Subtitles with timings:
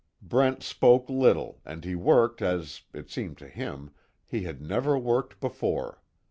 [0.19, 3.91] Brent spoke little and he worked as, it seemed to him,
[4.25, 6.01] he had never worked before.